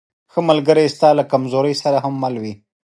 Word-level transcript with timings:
ښه 0.31 0.39
ملګری 0.49 0.85
ستا 0.95 1.09
له 1.19 1.23
کمزورۍ 1.31 1.75
سره 1.83 1.97
هم 2.05 2.13
مل 2.23 2.35
وي. 2.43 2.53